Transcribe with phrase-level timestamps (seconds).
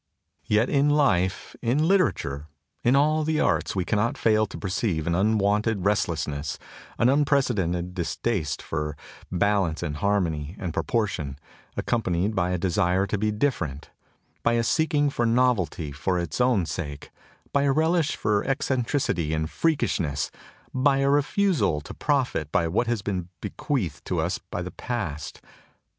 [0.47, 2.47] Yet in life, in literature,
[2.83, 6.57] in all the arts we cannot fail to perceive an unwonted restlessness,
[6.97, 8.97] an unprecedented distaste for
[9.31, 11.37] balance and har mony and proportion,
[11.77, 13.91] accompanied by a desire to be different,
[14.41, 17.11] by a seeking for novelty for its own sake,
[17.53, 20.31] by a relish for eccentricity and freak ishness,
[20.73, 25.41] by a refusal to profit by what has been bequeathed to us by the past.